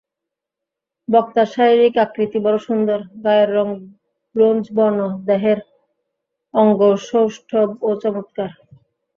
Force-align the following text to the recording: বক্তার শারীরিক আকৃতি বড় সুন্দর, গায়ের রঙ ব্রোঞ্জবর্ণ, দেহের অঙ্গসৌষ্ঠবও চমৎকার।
বক্তার 1.07 1.47
শারীরিক 1.53 1.95
আকৃতি 1.97 2.39
বড় 2.45 2.57
সুন্দর, 2.67 2.99
গায়ের 3.23 3.49
রঙ 3.55 3.69
ব্রোঞ্জবর্ণ, 4.35 4.99
দেহের 5.27 5.59
অঙ্গসৌষ্ঠবও 6.53 7.91
চমৎকার। 8.03 8.49